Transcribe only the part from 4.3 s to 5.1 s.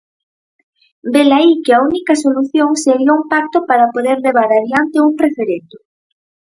adiante